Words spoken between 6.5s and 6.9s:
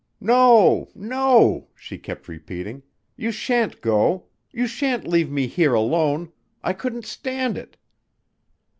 I